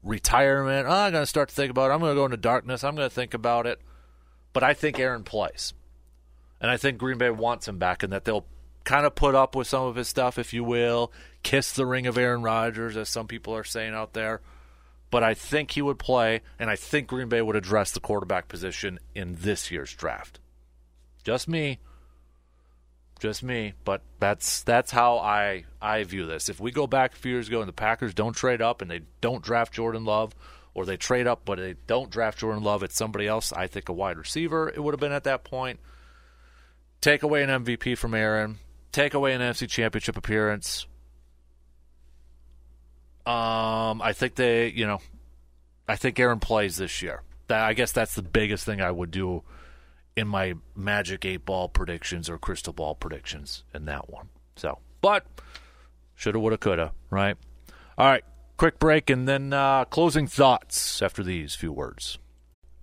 [0.01, 0.87] retirement.
[0.87, 1.93] Oh, I'm going to start to think about it.
[1.93, 2.83] I'm going to go into darkness.
[2.83, 3.79] I'm going to think about it.
[4.53, 5.73] But I think Aaron plays.
[6.65, 8.47] And I think Green Bay wants him back and that they'll
[8.85, 11.11] kind of put up with some of his stuff, if you will,
[11.43, 14.41] kiss the ring of Aaron Rodgers, as some people are saying out there.
[15.11, 18.47] But I think he would play, and I think Green Bay would address the quarterback
[18.47, 20.39] position in this year's draft.
[21.23, 21.77] Just me.
[23.19, 23.73] Just me.
[23.83, 26.49] But that's that's how I I view this.
[26.49, 28.89] If we go back a few years ago and the Packers don't trade up and
[28.89, 30.33] they don't draft Jordan Love,
[30.73, 33.87] or they trade up but they don't draft Jordan Love, it's somebody else, I think
[33.87, 35.79] a wide receiver, it would have been at that point–
[37.05, 38.57] Take away an MVP from Aaron.
[38.91, 40.87] Take away an NFC Championship appearance.
[43.27, 44.99] Um, I think they, you know,
[45.87, 47.21] I think Aaron plays this year.
[47.47, 49.43] That I guess that's the biggest thing I would do
[50.15, 54.29] in my Magic Eight Ball predictions or Crystal Ball predictions in that one.
[54.55, 55.27] So, but
[56.15, 57.37] shoulda, woulda, coulda, right?
[57.99, 58.23] All right,
[58.57, 62.17] quick break and then uh, closing thoughts after these few words.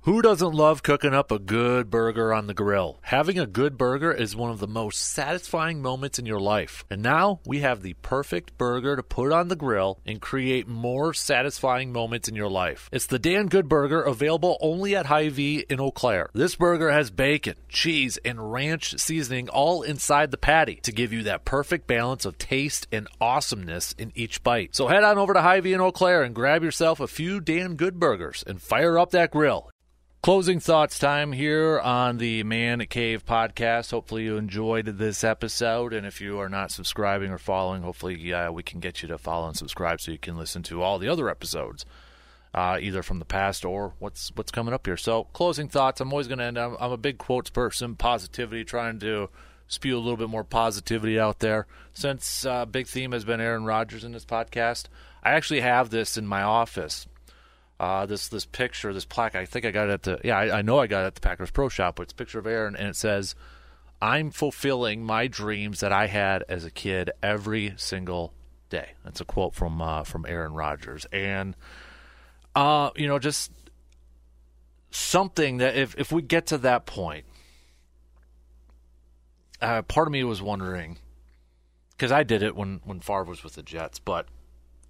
[0.04, 2.98] Who doesn't love cooking up a good burger on the grill?
[3.02, 6.84] Having a good burger is one of the most satisfying moments in your life.
[6.90, 11.14] And now we have the perfect burger to put on the grill and create more
[11.14, 12.88] satisfying moments in your life.
[12.90, 16.30] It's the Dan Good Burger available only at Hy-Vee in Eau Claire.
[16.32, 21.22] This burger has bacon, cheese, and ranch seasoning all inside the patty to give you
[21.22, 24.74] that perfect balance of taste and awesomeness in each bite.
[24.74, 27.76] So head on over to Hy-Vee in Eau Claire and grab yourself a few Dan
[27.76, 29.70] Good Burgers and fire up that grill.
[30.22, 33.90] Closing thoughts time here on the Man Cave podcast.
[33.90, 35.92] Hopefully, you enjoyed this episode.
[35.92, 39.18] And if you are not subscribing or following, hopefully, uh, we can get you to
[39.18, 41.84] follow and subscribe so you can listen to all the other episodes,
[42.54, 44.96] uh, either from the past or what's what's coming up here.
[44.96, 46.00] So, closing thoughts.
[46.00, 46.56] I'm always going to end.
[46.56, 49.28] I'm, I'm a big quotes person, positivity, trying to
[49.66, 51.66] spew a little bit more positivity out there.
[51.94, 54.84] Since uh, big theme has been Aaron Rodgers in this podcast,
[55.24, 57.08] I actually have this in my office
[57.82, 59.34] uh, this this picture, this plaque.
[59.34, 61.14] I think I got it at the yeah, I, I know I got it at
[61.16, 61.96] the Packers Pro Shop.
[61.96, 63.34] But it's picture of Aaron, and it says,
[64.00, 68.34] "I'm fulfilling my dreams that I had as a kid every single
[68.70, 71.56] day." That's a quote from uh, from Aaron Rodgers, and
[72.54, 73.50] uh, you know, just
[74.92, 77.24] something that if if we get to that point,
[79.60, 80.98] uh, part of me was wondering
[81.90, 84.28] because I did it when when Favre was with the Jets, but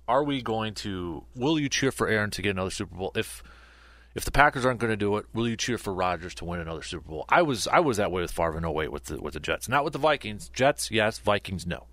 [0.08, 1.24] are we going to?
[1.34, 3.12] Will you cheer for Aaron to get another Super Bowl?
[3.14, 3.42] If
[4.14, 6.60] if the Packers aren't going to do it, will you cheer for Rodgers to win
[6.60, 7.24] another Super Bowl?
[7.28, 9.68] I was I was that way with Favre in 08 with the with the Jets,
[9.68, 10.48] not with the Vikings.
[10.48, 11.18] Jets, yes.
[11.18, 11.86] Vikings, no.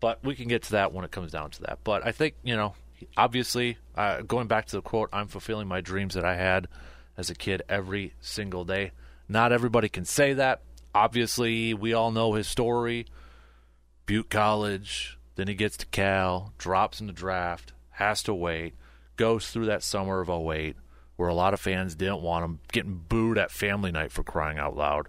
[0.00, 1.78] But we can get to that when it comes down to that.
[1.84, 2.74] But I think you know,
[3.16, 6.66] obviously, uh, going back to the quote, "I'm fulfilling my dreams that I had
[7.16, 8.92] as a kid every single day."
[9.28, 10.60] Not everybody can say that.
[10.94, 13.06] Obviously, we all know his story.
[14.04, 18.74] Butte College, then he gets to Cal, drops in the draft, has to wait,
[19.16, 20.76] goes through that summer of 08
[21.16, 24.58] where a lot of fans didn't want him, getting booed at family night for crying
[24.58, 25.06] out loud.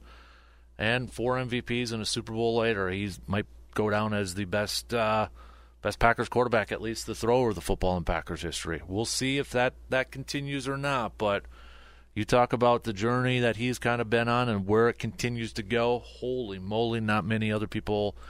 [0.77, 4.93] And four MVPs and a Super Bowl later, he might go down as the best
[4.93, 5.29] uh,
[5.81, 8.81] best Packers quarterback, at least the thrower of the football in Packers history.
[8.87, 11.45] We'll see if that, that continues or not, but
[12.13, 15.53] you talk about the journey that he's kind of been on and where it continues
[15.53, 15.99] to go.
[15.99, 18.15] Holy moly, not many other people–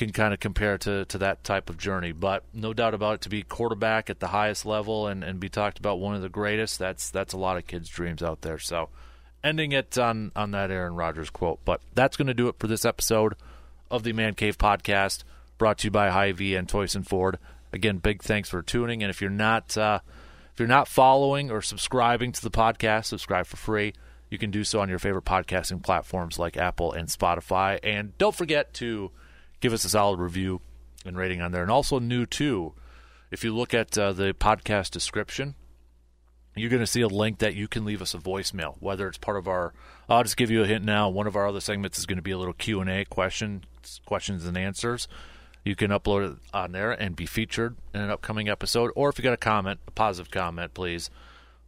[0.00, 2.10] can kind of compare to, to that type of journey.
[2.10, 5.50] But no doubt about it, to be quarterback at the highest level and, and be
[5.50, 8.58] talked about one of the greatest, that's that's a lot of kids' dreams out there.
[8.58, 8.88] So
[9.44, 11.60] ending it on, on that Aaron Rodgers quote.
[11.66, 13.34] But that's going to do it for this episode
[13.90, 15.22] of the Man Cave Podcast,
[15.58, 17.38] brought to you by Hy-Vee and Toycen Ford.
[17.70, 19.02] Again, big thanks for tuning.
[19.02, 20.00] And if you're not uh,
[20.52, 23.92] if you're not following or subscribing to the podcast, subscribe for free.
[24.30, 27.78] You can do so on your favorite podcasting platforms like Apple and Spotify.
[27.82, 29.10] And don't forget to
[29.60, 30.60] give us a solid review
[31.04, 31.62] and rating on there.
[31.62, 32.74] And also new too,
[33.30, 35.54] if you look at uh, the podcast description,
[36.56, 39.18] you're going to see a link that you can leave us a voicemail, whether it's
[39.18, 39.72] part of our.
[40.08, 41.08] I'll just give you a hint now.
[41.08, 43.64] One of our other segments is going to be a little Q and A question,
[44.04, 45.06] questions and answers.
[45.64, 48.90] You can upload it on there and be featured in an upcoming episode.
[48.96, 51.10] Or if you got a comment, a positive comment, please,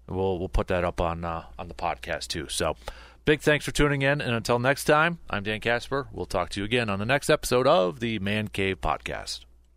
[0.08, 2.48] we'll we'll put that up on uh, on the podcast too.
[2.48, 2.76] So,
[3.24, 6.08] big thanks for tuning in, and until next time, I'm Dan Casper.
[6.12, 9.44] We'll talk to you again on the next episode of the Man Cave Podcast.